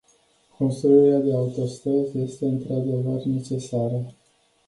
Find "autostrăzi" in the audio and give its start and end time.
1.33-2.17